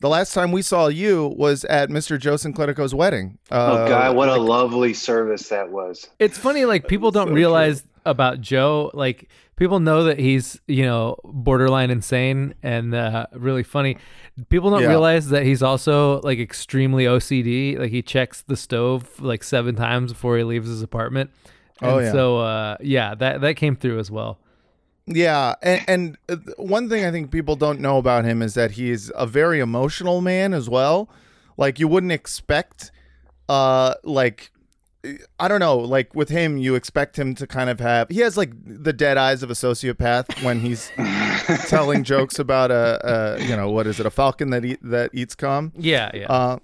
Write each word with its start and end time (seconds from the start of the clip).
the 0.00 0.08
last 0.08 0.32
time 0.34 0.52
we 0.52 0.62
saw 0.62 0.88
you 0.88 1.34
was 1.36 1.64
at 1.66 1.88
Mr. 1.90 2.18
Joe 2.18 2.34
Sinclinico's 2.34 2.94
wedding. 2.94 3.38
Uh, 3.50 3.84
oh 3.84 3.88
God, 3.88 4.16
what 4.16 4.28
a 4.28 4.36
lovely 4.36 4.94
service 4.94 5.48
that 5.48 5.70
was. 5.70 6.08
It's 6.18 6.38
funny, 6.38 6.64
like 6.64 6.88
people 6.88 7.10
don't 7.10 7.28
so 7.28 7.34
realize 7.34 7.84
about 8.06 8.40
Joe. 8.40 8.90
Like 8.94 9.28
people 9.56 9.78
know 9.78 10.04
that 10.04 10.18
he's 10.18 10.58
you 10.66 10.84
know 10.84 11.16
borderline 11.24 11.90
insane 11.90 12.54
and 12.62 12.94
uh, 12.94 13.26
really 13.34 13.62
funny. 13.62 13.98
People 14.48 14.70
don't 14.70 14.82
Yeah. 14.82 14.88
realize 14.88 15.28
that 15.28 15.44
he's 15.44 15.62
also 15.62 16.20
like 16.22 16.38
extremely 16.38 17.04
OCD. 17.04 17.78
Like 17.78 17.90
he 17.90 18.00
checks 18.00 18.42
the 18.42 18.56
stove 18.56 19.20
like 19.20 19.44
seven 19.44 19.74
times 19.76 20.12
before 20.12 20.38
he 20.38 20.44
leaves 20.44 20.68
his 20.68 20.82
apartment. 20.82 21.30
And 21.82 21.90
Oh, 21.90 21.98
yeah. 21.98 22.12
So 22.12 22.38
uh, 22.38 22.76
yeah, 22.80 23.14
that 23.16 23.42
that 23.42 23.56
came 23.56 23.76
through 23.76 23.98
as 23.98 24.10
well. 24.10 24.38
Yeah, 25.12 25.56
and, 25.60 25.84
and 25.88 26.18
uh, 26.28 26.36
one 26.56 26.88
thing 26.88 27.04
I 27.04 27.10
think 27.10 27.30
people 27.30 27.56
don't 27.56 27.80
know 27.80 27.98
about 27.98 28.24
him 28.24 28.42
is 28.42 28.54
that 28.54 28.72
he's 28.72 29.10
a 29.16 29.26
very 29.26 29.58
emotional 29.58 30.20
man 30.20 30.54
as 30.54 30.70
well. 30.70 31.10
Like 31.56 31.80
you 31.80 31.88
wouldn't 31.88 32.12
expect, 32.12 32.92
uh, 33.48 33.94
like 34.04 34.52
I 35.38 35.48
don't 35.48 35.60
know, 35.60 35.78
like 35.78 36.14
with 36.14 36.28
him, 36.28 36.58
you 36.58 36.74
expect 36.74 37.18
him 37.18 37.34
to 37.36 37.46
kind 37.46 37.70
of 37.70 37.80
have. 37.80 38.08
He 38.08 38.20
has 38.20 38.36
like 38.36 38.52
the 38.64 38.92
dead 38.92 39.16
eyes 39.16 39.42
of 39.42 39.50
a 39.50 39.54
sociopath 39.54 40.44
when 40.44 40.60
he's 40.60 40.90
telling 41.68 42.04
jokes 42.04 42.38
about 42.38 42.70
a, 42.70 43.00
a, 43.38 43.42
you 43.42 43.56
know, 43.56 43.70
what 43.70 43.86
is 43.86 43.98
it, 43.98 44.06
a 44.06 44.10
falcon 44.10 44.50
that 44.50 44.64
eat, 44.64 44.78
that 44.82 45.10
eats 45.12 45.34
cum. 45.34 45.72
Yeah, 45.76 46.10
yeah. 46.14 46.26
Uh, 46.26 46.58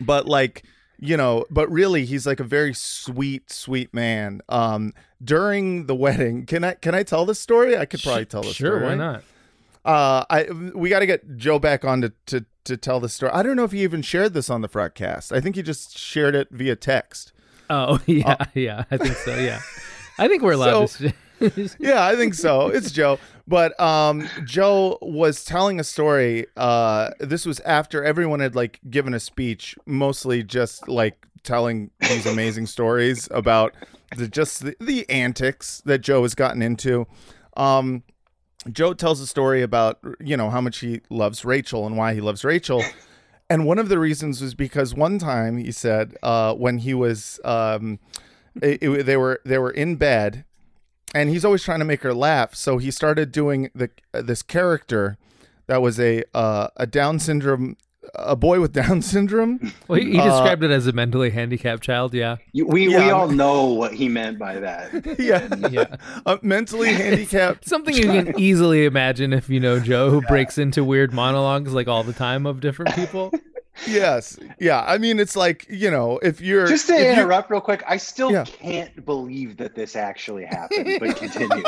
but 0.00 0.26
like 0.26 0.64
you 1.04 1.16
know, 1.16 1.44
but 1.50 1.68
really, 1.68 2.04
he's 2.04 2.26
like 2.28 2.38
a 2.38 2.44
very 2.44 2.72
sweet, 2.72 3.50
sweet 3.50 3.92
man. 3.92 4.40
Um, 4.48 4.92
during 5.22 5.86
the 5.86 5.94
wedding, 5.96 6.46
can 6.46 6.62
I 6.62 6.74
can 6.74 6.94
I 6.94 7.02
tell 7.02 7.26
this 7.26 7.40
story? 7.40 7.76
I 7.76 7.84
could 7.86 8.00
probably 8.02 8.24
tell 8.24 8.42
this 8.42 8.54
story. 8.54 8.70
sure, 8.70 8.78
story. 8.78 8.90
why 8.90 8.94
not? 8.94 9.22
Uh, 9.84 10.24
I 10.30 10.44
we 10.74 10.88
got 10.88 11.00
to 11.00 11.06
get 11.06 11.36
Joe 11.36 11.58
back 11.58 11.84
on 11.84 12.02
to, 12.02 12.12
to 12.26 12.44
to 12.64 12.76
tell 12.76 13.00
the 13.00 13.08
story. 13.08 13.32
I 13.32 13.42
don't 13.42 13.56
know 13.56 13.64
if 13.64 13.72
he 13.72 13.82
even 13.82 14.00
shared 14.02 14.32
this 14.32 14.48
on 14.48 14.60
the 14.60 14.68
Frogcast. 14.68 15.32
I 15.36 15.40
think 15.40 15.56
he 15.56 15.62
just 15.62 15.98
shared 15.98 16.36
it 16.36 16.48
via 16.52 16.76
text. 16.76 17.32
Oh 17.68 17.98
yeah, 18.06 18.36
yeah. 18.54 18.84
I 18.92 18.96
think 18.96 19.16
so. 19.16 19.36
Yeah, 19.36 19.60
I 20.18 20.28
think 20.28 20.42
we're 20.42 20.52
allowed 20.52 20.86
So- 20.86 21.08
to. 21.08 21.14
yeah, 21.78 22.04
I 22.06 22.16
think 22.16 22.34
so. 22.34 22.68
It's 22.68 22.90
Joe. 22.92 23.18
But 23.46 23.78
um 23.80 24.28
Joe 24.44 24.98
was 25.02 25.44
telling 25.44 25.80
a 25.80 25.84
story. 25.84 26.46
Uh 26.56 27.10
this 27.20 27.44
was 27.46 27.60
after 27.60 28.04
everyone 28.04 28.40
had 28.40 28.54
like 28.54 28.80
given 28.88 29.14
a 29.14 29.20
speech, 29.20 29.76
mostly 29.86 30.42
just 30.42 30.88
like 30.88 31.26
telling 31.42 31.90
these 32.00 32.24
amazing 32.26 32.66
stories 32.66 33.28
about 33.32 33.74
the 34.16 34.28
just 34.28 34.62
the, 34.64 34.76
the 34.80 35.08
antics 35.10 35.82
that 35.86 35.98
Joe 35.98 36.22
has 36.22 36.34
gotten 36.34 36.62
into. 36.62 37.06
Um 37.56 38.02
Joe 38.70 38.94
tells 38.94 39.20
a 39.20 39.26
story 39.26 39.62
about 39.62 39.98
you 40.20 40.36
know 40.36 40.48
how 40.50 40.60
much 40.60 40.78
he 40.78 41.00
loves 41.10 41.44
Rachel 41.44 41.86
and 41.86 41.96
why 41.96 42.14
he 42.14 42.20
loves 42.20 42.44
Rachel. 42.44 42.82
And 43.50 43.66
one 43.66 43.78
of 43.78 43.88
the 43.90 43.98
reasons 43.98 44.40
was 44.40 44.54
because 44.54 44.94
one 44.94 45.18
time 45.18 45.58
he 45.58 45.72
said 45.72 46.16
uh, 46.22 46.54
when 46.54 46.78
he 46.78 46.94
was 46.94 47.38
um, 47.44 47.98
it, 48.62 48.82
it- 48.82 49.04
they 49.04 49.16
were 49.16 49.40
they 49.44 49.58
were 49.58 49.72
in 49.72 49.96
bed, 49.96 50.44
and 51.14 51.28
he's 51.30 51.44
always 51.44 51.62
trying 51.62 51.78
to 51.80 51.84
make 51.84 52.02
her 52.02 52.14
laugh. 52.14 52.54
So 52.54 52.78
he 52.78 52.90
started 52.90 53.32
doing 53.32 53.70
the 53.74 53.90
this 54.12 54.42
character 54.42 55.16
that 55.66 55.80
was 55.82 55.98
a 56.00 56.24
uh, 56.34 56.68
a 56.76 56.86
Down 56.86 57.18
syndrome 57.18 57.76
a 58.16 58.34
boy 58.34 58.60
with 58.60 58.72
Down 58.82 59.00
syndrome. 59.00 59.72
Well, 59.88 60.00
he, 60.00 60.12
he 60.12 60.18
Uh, 60.18 60.24
described 60.24 60.64
it 60.64 60.70
as 60.72 60.86
a 60.88 60.92
mentally 60.92 61.30
handicapped 61.30 61.82
child. 61.84 62.12
Yeah, 62.14 62.36
You- 62.52 62.66
we 62.66 62.88
we 62.88 62.96
all 63.10 63.28
know 63.28 63.66
what 63.66 63.94
he 63.94 64.08
meant 64.08 64.38
by 64.38 64.58
that. 64.58 64.90
yeah, 65.18 65.48
yeah. 65.70 65.96
a 66.26 66.38
mentally 66.42 66.92
handicapped. 66.92 67.66
Something 67.68 67.94
you 67.94 68.02
can 68.02 68.38
easily 68.40 68.84
imagine 68.86 69.32
if 69.32 69.48
you 69.48 69.60
know 69.60 69.78
Joe, 69.78 70.10
who 70.10 70.20
breaks 70.22 70.58
into 70.58 70.82
weird 70.84 71.12
monologues 71.12 71.72
like 71.72 71.86
all 71.88 72.02
the 72.02 72.12
time 72.12 72.44
of 72.44 72.60
different 72.60 72.94
people. 72.96 73.32
Yes, 73.86 74.38
yeah. 74.60 74.84
I 74.86 74.98
mean, 74.98 75.18
it's 75.18 75.34
like 75.36 75.66
you 75.68 75.90
know, 75.90 76.18
if 76.22 76.40
you're 76.40 76.66
Just 76.66 76.86
to 76.88 76.94
you- 76.94 77.04
interrupt 77.10 77.50
real 77.50 77.60
quick, 77.60 77.82
I 77.86 77.96
still 77.96 78.30
Yeah. 78.30 78.44
can't 78.44 79.04
believe 79.04 79.56
that 79.56 79.74
this 79.74 79.96
actually 79.96 80.44
happened, 80.44 80.98
but 81.00 81.16
continue. 81.16 81.64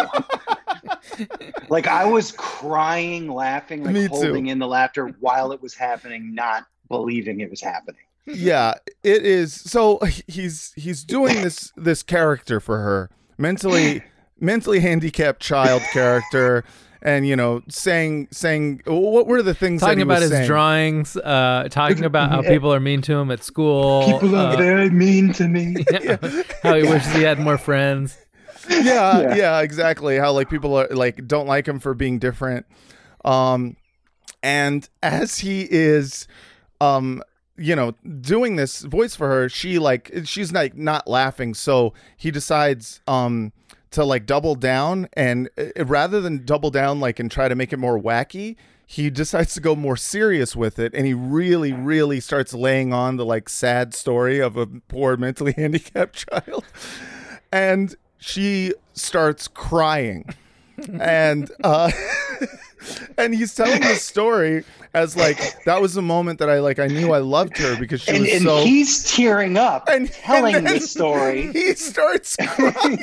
like 1.68 1.86
I 1.86 2.04
was 2.04 2.32
crying, 2.32 3.28
laughing, 3.28 3.84
like 3.84 3.94
Me 3.94 4.02
too. 4.08 4.14
holding 4.14 4.46
in 4.48 4.58
the 4.58 4.66
laughter 4.66 5.08
while 5.20 5.52
it 5.52 5.62
was 5.62 5.74
happening, 5.74 6.34
not 6.34 6.66
believing 6.88 7.40
it 7.40 7.50
was 7.50 7.60
happening. 7.62 8.00
yeah 8.26 8.72
it 9.02 9.22
is 9.26 9.52
so 9.52 9.98
he's 10.26 10.72
he's 10.76 11.04
doing 11.04 11.42
this 11.42 11.70
this 11.76 12.02
character 12.02 12.58
for 12.58 12.78
her 12.78 13.10
mentally 13.36 14.02
mentally 14.40 14.80
handicapped 14.80 15.42
child 15.42 15.82
character 15.92 16.64
and 17.04 17.26
you 17.26 17.36
know 17.36 17.62
saying 17.68 18.28
saying 18.32 18.80
what 18.86 19.26
were 19.26 19.42
the 19.42 19.54
things 19.54 19.80
that 19.80 19.86
talking 19.88 19.98
he 19.98 20.02
about 20.02 20.14
was 20.20 20.22
his 20.22 20.30
saying? 20.32 20.46
drawings, 20.46 21.16
uh, 21.18 21.68
talking 21.70 22.04
about 22.04 22.30
how 22.30 22.42
people 22.42 22.72
are 22.72 22.80
mean 22.80 23.02
to 23.02 23.14
him 23.14 23.30
at 23.30 23.44
school, 23.44 24.04
People 24.10 24.34
are 24.36 24.54
uh, 24.54 24.56
very 24.56 24.90
mean 24.90 25.32
to 25.34 25.46
me. 25.48 25.76
how 26.62 26.74
he 26.74 26.82
wishes 26.82 27.12
he 27.14 27.22
had 27.22 27.38
more 27.38 27.58
friends. 27.58 28.16
yeah, 28.68 29.20
Yeah. 29.20 29.34
yeah 29.36 29.60
exactly 29.60 30.16
how 30.16 30.32
like 30.32 30.48
people 30.48 30.74
are 30.74 30.88
like 30.88 31.26
don't 31.26 31.46
like 31.46 31.68
him 31.68 31.78
for 31.78 31.92
being 31.92 32.18
different 32.18 32.64
um 33.26 33.76
and 34.42 34.88
as 35.02 35.38
he 35.38 35.68
is 35.70 36.26
um 36.80 37.22
you 37.58 37.76
know 37.76 37.92
doing 38.22 38.56
this 38.56 38.80
voice 38.82 39.14
for 39.14 39.28
her 39.28 39.48
she 39.50 39.78
like 39.78 40.10
she's 40.24 40.50
like 40.52 40.74
not 40.76 41.06
laughing 41.06 41.52
so 41.54 41.92
he 42.16 42.30
decides 42.30 43.00
um 43.06 43.52
to 43.94 44.04
like 44.04 44.26
double 44.26 44.54
down 44.54 45.08
and 45.14 45.48
uh, 45.58 45.84
rather 45.84 46.20
than 46.20 46.44
double 46.44 46.70
down 46.70 47.00
like 47.00 47.18
and 47.18 47.30
try 47.30 47.48
to 47.48 47.54
make 47.54 47.72
it 47.72 47.78
more 47.78 48.00
wacky 48.00 48.56
he 48.86 49.08
decides 49.10 49.54
to 49.54 49.60
go 49.60 49.74
more 49.74 49.96
serious 49.96 50.54
with 50.54 50.78
it 50.78 50.92
and 50.94 51.06
he 51.06 51.14
really 51.14 51.72
really 51.72 52.20
starts 52.20 52.52
laying 52.52 52.92
on 52.92 53.16
the 53.16 53.24
like 53.24 53.48
sad 53.48 53.94
story 53.94 54.38
of 54.38 54.56
a 54.56 54.66
poor 54.66 55.16
mentally 55.16 55.52
handicapped 55.56 56.26
child. 56.30 56.64
And 57.52 57.94
she 58.18 58.72
starts 58.92 59.48
crying. 59.48 60.34
And 61.00 61.50
uh 61.62 61.90
and 63.18 63.34
he's 63.34 63.54
telling 63.54 63.80
the 63.80 63.94
story 63.94 64.64
as 64.94 65.16
like 65.16 65.38
that 65.64 65.80
was 65.80 65.94
the 65.94 66.02
moment 66.02 66.38
that 66.38 66.48
i 66.50 66.58
like 66.60 66.78
i 66.78 66.86
knew 66.86 67.12
i 67.12 67.18
loved 67.18 67.56
her 67.58 67.76
because 67.78 68.00
she 68.02 68.12
And, 68.12 68.20
was 68.22 68.32
and 68.32 68.42
so 68.42 68.62
he's 68.64 69.12
tearing 69.12 69.56
up 69.56 69.88
and 69.88 70.10
telling 70.12 70.54
and 70.54 70.66
the 70.66 70.80
story. 70.80 71.52
he 71.52 71.74
starts 71.74 72.36
crying 72.36 72.98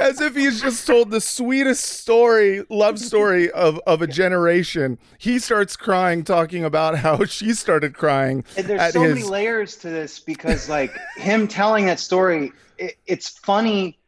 as 0.00 0.20
if 0.20 0.34
he's 0.34 0.60
just 0.60 0.86
told 0.86 1.10
the 1.10 1.20
sweetest 1.20 1.84
story 1.84 2.64
love 2.68 2.98
story 2.98 3.50
of 3.52 3.78
of 3.86 4.02
a 4.02 4.06
generation 4.06 4.98
he 5.18 5.38
starts 5.38 5.76
crying 5.76 6.24
talking 6.24 6.64
about 6.64 6.98
how 6.98 7.24
she 7.30 7.52
started 7.54 7.94
crying 7.94 8.44
And 8.56 8.66
there's 8.66 8.92
so 8.92 9.02
his 9.02 9.14
many 9.14 9.26
layers 9.26 9.76
to 9.76 9.88
this 9.90 10.18
because, 10.18 10.68
like, 10.68 10.92
him 11.16 11.46
telling 11.48 11.86
that 11.86 12.00
story, 12.00 12.52
it, 12.78 12.96
it's 13.06 13.28
funny 13.28 13.98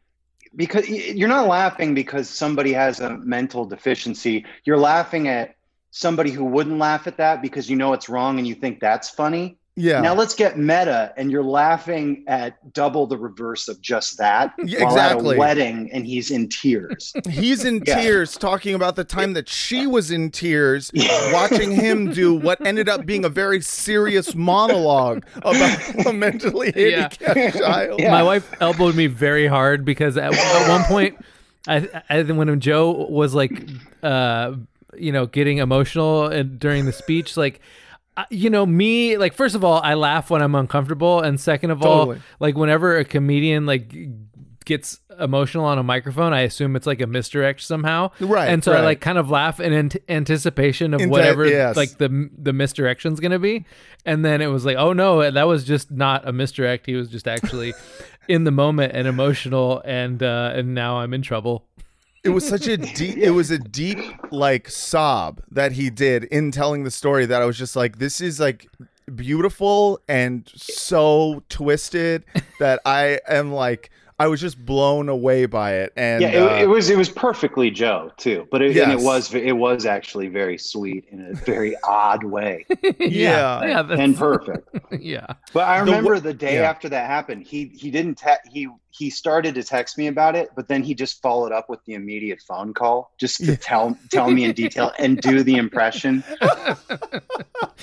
because 0.55 0.87
you're 0.87 1.29
not 1.29 1.47
laughing 1.47 1.93
because 1.93 2.29
somebody 2.29 2.73
has 2.73 2.99
a 2.99 3.17
mental 3.17 3.65
deficiency. 3.65 4.45
You're 4.65 4.77
laughing 4.77 5.27
at 5.27 5.55
somebody 5.91 6.31
who 6.31 6.45
wouldn't 6.45 6.77
laugh 6.77 7.07
at 7.07 7.17
that 7.17 7.41
because 7.41 7.69
you 7.69 7.75
know 7.75 7.93
it's 7.93 8.09
wrong 8.09 8.37
and 8.39 8.47
you 8.47 8.55
think 8.55 8.79
that's 8.79 9.09
funny. 9.09 9.57
Yeah 9.75 10.01
Now 10.01 10.13
let's 10.13 10.35
get 10.35 10.57
meta, 10.57 11.13
and 11.17 11.31
you're 11.31 11.43
laughing 11.43 12.23
at 12.27 12.73
double 12.73 13.07
the 13.07 13.17
reverse 13.17 13.67
of 13.67 13.81
just 13.81 14.17
that 14.19 14.53
Yeah, 14.63 14.83
while 14.83 14.93
exactly. 14.93 15.29
at 15.31 15.35
a 15.35 15.39
wedding, 15.39 15.89
and 15.91 16.05
he's 16.05 16.29
in 16.31 16.49
tears. 16.49 17.13
He's 17.29 17.65
in 17.65 17.81
Yeah. 17.85 18.01
tears 18.01 18.37
talking 18.37 18.75
about 18.75 18.95
the 18.95 19.03
time 19.03 19.33
that 19.33 19.49
she 19.49 19.87
was 19.87 20.11
in 20.11 20.29
tears 20.31 20.91
watching 21.31 21.71
him 21.71 22.11
do 22.13 22.33
what 22.35 22.65
ended 22.65 22.87
up 22.89 23.05
being 23.05 23.25
a 23.25 23.29
very 23.29 23.61
serious 23.61 24.35
monologue 24.35 25.25
about 25.37 26.05
a 26.05 26.13
mentally 26.13 26.71
Yeah. 26.75 27.09
handicapped 27.23 27.57
child. 27.57 27.99
Yeah. 27.99 28.11
My 28.11 28.23
wife 28.23 28.53
elbowed 28.61 28.95
me 28.95 29.07
very 29.07 29.47
hard 29.47 29.83
because 29.85 30.17
at, 30.17 30.33
at 30.33 30.69
one 30.69 30.83
point, 30.83 31.17
I, 31.67 31.87
I 32.09 32.21
when 32.23 32.59
Joe 32.59 33.07
was 33.09 33.33
like, 33.33 33.69
uh, 34.03 34.53
you 34.97 35.11
know, 35.11 35.25
getting 35.25 35.57
emotional 35.57 36.27
and 36.27 36.59
during 36.59 36.85
the 36.85 36.93
speech, 36.93 37.37
like. 37.37 37.59
Uh, 38.17 38.25
You 38.29 38.49
know 38.49 38.65
me, 38.65 39.17
like 39.17 39.33
first 39.33 39.55
of 39.55 39.63
all, 39.63 39.81
I 39.81 39.93
laugh 39.95 40.29
when 40.29 40.41
I'm 40.41 40.55
uncomfortable, 40.55 41.21
and 41.21 41.39
second 41.39 41.71
of 41.71 41.81
Totally. 41.81 42.17
all, 42.17 42.21
like 42.39 42.55
whenever 42.55 42.97
a 42.97 43.05
comedian 43.05 43.65
like 43.65 43.95
gets 44.65 44.99
emotional 45.19 45.65
on 45.65 45.77
a 45.77 45.83
microphone, 45.83 46.31
I 46.33 46.41
assume 46.41 46.75
it's 46.77 46.87
like 46.87 47.01
a 47.01 47.05
misdirect 47.07 47.61
somehow, 47.61 48.11
Right, 48.21 48.47
And 48.47 48.63
so 48.63 48.71
I 48.71 48.79
like 48.79 49.01
kind 49.01 49.17
of 49.17 49.29
laugh 49.29 49.59
in 49.59 49.73
ant- 49.73 49.97
anticipation 50.07 50.93
of 50.93 51.01
Inte- 51.01 51.09
whatever 51.09 51.45
yes. 51.45 51.75
like 51.75 51.97
the 51.97 52.29
the 52.37 52.53
misdirection's 52.53 53.19
gonna 53.19 53.39
be, 53.39 53.65
and 54.05 54.23
then 54.23 54.41
it 54.41 54.47
was 54.47 54.63
like, 54.65 54.77
oh 54.77 54.93
no, 54.93 55.29
that 55.29 55.47
was 55.47 55.63
just 55.65 55.91
not 55.91 56.27
a 56.27 56.31
misdirect. 56.31 56.85
He 56.85 56.95
was 56.95 57.09
just 57.09 57.27
actually 57.27 57.73
in 58.29 58.45
the 58.45 58.51
moment 58.51 58.93
and 58.95 59.05
emotional, 59.07 59.81
and 59.85 60.23
uh, 60.23 60.53
and 60.55 60.73
now 60.73 60.99
I'm 60.99 61.13
in 61.13 61.21
trouble. 61.23 61.65
It 62.23 62.29
was 62.29 62.47
such 62.47 62.67
a 62.67 62.77
deep 62.77 63.17
it 63.17 63.31
was 63.31 63.51
a 63.51 63.59
deep 63.59 63.97
like 64.31 64.69
sob 64.69 65.41
that 65.51 65.73
he 65.73 65.89
did 65.89 66.23
in 66.25 66.51
telling 66.51 66.85
the 66.85 66.91
story 66.91 67.25
that 67.25 67.41
I 67.41 67.45
was 67.45 67.57
just 67.57 67.75
like 67.75 67.99
this 67.99 68.21
is 68.21 68.39
like 68.39 68.67
beautiful 69.13 69.99
and 70.07 70.49
so 70.55 71.43
twisted 71.49 72.23
that 72.59 72.79
I 72.85 73.19
am 73.27 73.51
like 73.51 73.91
I 74.19 74.27
was 74.27 74.39
just 74.41 74.63
blown 74.63 75.09
away 75.09 75.45
by 75.45 75.73
it. 75.75 75.93
And 75.95 76.21
yeah, 76.21 76.29
it, 76.29 76.41
uh, 76.41 76.55
it 76.63 76.67
was 76.69 76.89
it 76.89 76.97
was 76.97 77.09
perfectly 77.09 77.71
Joe 77.71 78.11
too, 78.17 78.47
but 78.51 78.61
it, 78.61 78.77
and 78.77 78.91
it 78.91 78.99
was 78.99 79.33
it 79.33 79.53
was 79.53 79.85
actually 79.85 80.27
very 80.27 80.57
sweet 80.57 81.05
in 81.11 81.21
a 81.31 81.33
very 81.33 81.75
odd 81.87 82.23
way 82.23 82.65
Yeah. 82.99 83.63
yeah, 83.63 83.81
that's- 83.81 83.99
and 83.99 84.17
perfect. 84.17 84.69
yeah. 84.99 85.25
But 85.53 85.67
I 85.67 85.79
remember 85.79 86.13
wa- 86.13 86.19
the 86.19 86.33
day 86.33 86.55
yeah. 86.55 86.69
after 86.69 86.89
that 86.89 87.07
happened, 87.07 87.45
he 87.47 87.65
he 87.75 87.89
didn't 87.91 88.15
te- 88.19 88.49
he 88.51 88.67
he 88.91 89.09
started 89.09 89.55
to 89.55 89.63
text 89.63 89.97
me 89.97 90.05
about 90.05 90.35
it, 90.35 90.49
but 90.55 90.67
then 90.67 90.83
he 90.83 90.93
just 90.93 91.19
followed 91.21 91.51
up 91.51 91.67
with 91.67 91.79
the 91.85 91.95
immediate 91.95 92.39
phone 92.47 92.75
call 92.75 93.11
just 93.19 93.37
to 93.37 93.45
Yeah. 93.45 93.55
tell 93.59 93.97
tell 94.11 94.29
me 94.29 94.43
in 94.43 94.53
detail 94.53 94.91
and 94.99 95.19
do 95.19 95.41
the 95.43 95.55
impression. 95.55 96.23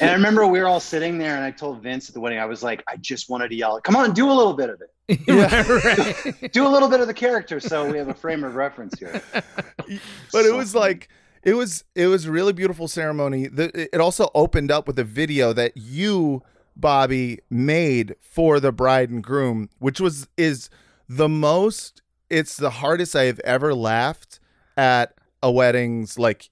And 0.01 0.09
I 0.11 0.13
remember 0.15 0.47
we 0.47 0.61
were 0.61 0.67
all 0.69 0.81
sitting 0.81 1.19
there, 1.19 1.35
and 1.37 1.45
I 1.45 1.51
told 1.51 1.83
Vince 1.83 2.09
at 2.09 2.15
the 2.15 2.21
wedding, 2.21 2.39
I 2.39 2.47
was 2.47 2.63
like, 2.63 2.83
I 2.89 2.97
just 2.97 3.29
wanted 3.29 3.49
to 3.49 3.55
yell, 3.57 3.81
"Come 3.81 3.97
on, 3.97 4.13
do 4.15 4.31
a 4.31 4.33
little 4.33 4.55
bit 4.55 4.71
of 4.71 4.81
it, 4.81 4.91
Right, 5.29 5.69
right. 5.69 6.53
do 6.53 6.67
a 6.67 6.69
little 6.69 6.89
bit 6.89 7.01
of 7.01 7.07
the 7.07 7.15
character," 7.15 7.61
so 7.61 7.91
we 7.91 7.99
have 7.99 8.09
a 8.09 8.15
frame 8.15 8.45
of 8.45 8.55
reference 8.55 8.99
here. 8.99 9.23
but 9.33 10.45
it 10.45 10.55
was 10.55 10.73
funny. 10.73 10.81
like 10.81 11.09
it 11.43 11.55
was 11.55 11.85
it 11.95 12.07
was 12.07 12.27
a 12.27 12.31
really 12.31 12.53
beautiful 12.53 12.89
ceremony. 12.89 13.49
The, 13.49 13.89
it 13.95 14.01
also 14.01 14.31
opened 14.35 14.71
up 14.71 14.87
with 14.87 14.99
a 14.99 15.05
video 15.05 15.53
that 15.53 15.77
you, 15.77 16.43
Bobby, 16.77 17.41
made 17.49 18.15
for 18.21 18.61
the 18.61 18.73
bride 18.73 19.11
and 19.11 19.23
groom, 19.23 19.69
which 19.79 20.01
was 20.01 20.29
is 20.37 20.71
the 21.09 21.29
most. 21.29 22.03
It's 22.29 22.57
the 22.57 22.71
hardest 22.71 23.17
I 23.17 23.25
have 23.25 23.41
ever 23.41 23.75
laughed 23.75 24.39
at 24.77 25.15
a 25.43 25.51
wedding's 25.51 26.19
like 26.19 26.51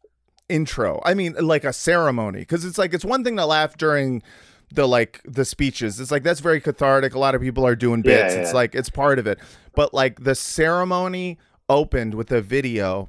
intro. 0.49 1.01
I 1.05 1.15
mean, 1.15 1.35
like 1.41 1.65
a 1.65 1.73
ceremony, 1.73 2.41
because 2.41 2.65
it's 2.65 2.79
like 2.79 2.95
it's 2.95 3.05
one 3.05 3.23
thing 3.23 3.37
to 3.37 3.47
laugh 3.47 3.77
during 3.77 4.23
the 4.73 4.87
like 4.87 5.21
the 5.25 5.45
speeches. 5.45 6.01
It's 6.01 6.11
like 6.11 6.23
that's 6.23 6.41
very 6.41 6.61
cathartic. 6.61 7.15
A 7.15 7.19
lot 7.19 7.35
of 7.35 7.41
people 7.41 7.67
are 7.67 7.77
doing 7.77 8.03
Yeah, 8.05 8.23
bits. 8.23 8.35
It's 8.35 8.53
like 8.55 8.75
it's 8.75 8.91
part 8.91 9.19
of 9.19 9.27
it. 9.27 9.39
But 9.75 9.95
like 9.95 10.25
the 10.25 10.35
ceremony 10.35 11.39
opened 11.69 12.15
with 12.15 12.31
a 12.33 12.41
video 12.41 13.09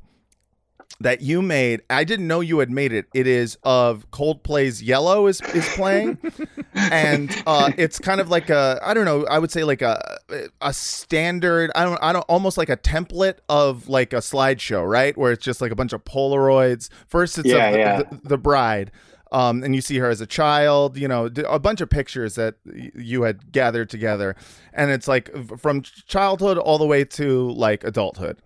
that 1.01 1.21
you 1.21 1.41
made. 1.41 1.81
I 1.89 2.03
didn't 2.03 2.27
know 2.27 2.41
you 2.41 2.59
had 2.59 2.69
made 2.69 2.91
it. 2.91 3.05
It 3.13 3.25
is 3.25 3.57
of 3.63 4.09
Coldplay's 4.11 4.83
Yellow 4.83 5.27
is 5.27 5.39
is 5.53 5.67
playing, 5.75 6.17
and 6.73 7.33
uh, 7.47 7.71
it's 7.77 7.99
kind 7.99 8.19
of 8.19 8.29
like 8.29 8.49
a 8.49 8.79
I 8.83 8.93
don't 8.93 9.05
know. 9.05 9.25
I 9.27 9.39
would 9.39 9.51
say 9.51 9.63
like 9.63 9.81
a 9.81 10.17
a 10.61 10.73
standard. 10.73 11.71
I 11.75 11.83
don't 11.85 11.99
I 12.01 12.11
don't 12.11 12.25
almost 12.27 12.57
like 12.57 12.69
a 12.69 12.77
template 12.77 13.37
of 13.47 13.87
like 13.87 14.11
a 14.13 14.17
slideshow, 14.17 14.87
right? 14.89 15.17
Where 15.17 15.31
it's 15.31 15.43
just 15.43 15.61
like 15.61 15.71
a 15.71 15.75
bunch 15.75 15.93
of 15.93 16.03
Polaroids. 16.03 16.89
First, 17.07 17.37
it's 17.37 17.47
Yeah, 17.47 17.67
of 17.67 17.73
the, 17.73 17.79
yeah. 17.79 18.01
the, 18.03 18.29
the 18.29 18.37
bride. 18.37 18.91
Um, 19.31 19.63
and 19.63 19.75
you 19.75 19.81
see 19.81 19.97
her 19.99 20.09
as 20.09 20.21
a 20.21 20.25
child, 20.25 20.97
you 20.97 21.07
know, 21.07 21.29
a 21.47 21.59
bunch 21.59 21.81
of 21.81 21.89
pictures 21.89 22.33
that 22.35 22.55
you 22.65 23.23
had 23.23 23.51
gathered 23.51 23.89
together, 23.89 24.35
and 24.73 24.89
it's 24.89 25.07
like 25.07 25.29
from 25.59 25.83
childhood 25.83 26.57
all 26.57 26.79
the 26.79 26.85
way 26.87 27.05
to 27.05 27.51
like 27.51 27.83
adulthood, 27.83 28.41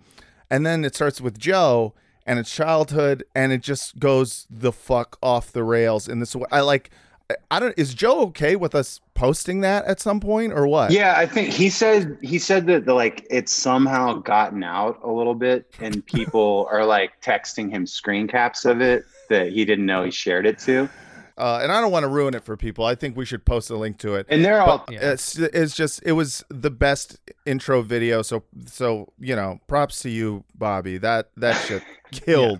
and 0.50 0.66
then 0.66 0.84
it 0.84 0.94
starts 0.94 1.22
with 1.22 1.40
Joe, 1.40 1.94
and 2.26 2.38
it's 2.38 2.54
childhood, 2.54 3.24
and 3.34 3.54
it 3.54 3.62
just 3.62 3.98
goes 3.98 4.46
the 4.50 4.74
fuck 4.74 5.18
off 5.24 5.54
the 5.54 5.64
rails 5.64 6.10
in 6.10 6.20
this 6.20 6.36
way. 6.36 6.46
I 6.52 6.60
like, 6.60 6.90
I- 7.50 7.62
don't. 7.62 7.74
Is 7.78 7.94
Joe 7.94 8.20
okay 8.24 8.58
with 8.58 8.76
us 8.76 9.00
posting 9.14 9.62
that 9.62 9.86
at 9.86 10.02
some 10.02 10.20
point 10.20 10.52
or 10.52 10.68
what? 10.68 10.92
Yeah, 10.92 11.14
I 11.16 11.26
think 11.26 11.50
he 11.54 11.70
said 11.70 12.18
he 12.22 12.38
said 12.38 12.68
that 12.68 12.86
the, 12.86 12.94
like 12.94 13.26
it's 13.30 13.54
somehow 13.54 14.16
gotten 14.16 14.64
out 14.64 15.00
a 15.02 15.10
little 15.10 15.36
bit, 15.36 15.74
and 15.80 16.06
people 16.06 16.68
are 16.70 16.86
like 16.86 17.22
texting 17.22 17.70
him 17.70 17.88
screen 17.88 18.28
caps 18.28 18.66
of 18.66 18.82
it 18.82 19.06
that 19.30 19.52
he 19.52 19.66
didn't 19.66 19.86
know 19.86 20.04
he 20.04 20.12
shared 20.12 20.46
it 20.46 20.60
to, 20.60 20.90
Uh, 21.38 21.60
and 21.64 21.72
I 21.72 21.82
don't 21.82 21.92
want 21.92 22.04
to 22.04 22.10
ruin 22.10 22.36
it 22.36 22.44
for 22.44 22.56
people. 22.56 22.86
I 22.86 22.94
think 22.96 23.18
we 23.18 23.26
should 23.26 23.44
post 23.44 23.72
a 23.72 23.76
link 23.76 23.98
to 24.00 24.16
it. 24.16 24.28
and 24.30 24.46
they're 24.46 24.62
all 24.62 24.86
Yeah. 24.90 25.14
It's, 25.14 25.38
it's 25.38 25.76
just 25.76 26.02
it 26.06 26.12
was 26.12 26.44
the 26.50 26.70
best 26.70 27.18
intro 27.46 27.82
video. 27.82 28.22
So 28.22 28.44
so 28.68 29.12
you 29.20 29.36
know, 29.36 29.60
props 29.68 30.00
to 30.04 30.10
you, 30.10 30.44
Bobby. 30.56 30.98
That 31.00 31.30
that 31.38 31.54
shit 31.66 31.82
killed. 32.12 32.52